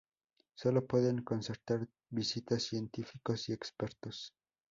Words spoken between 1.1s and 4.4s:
concertar visitas científicos y expertos.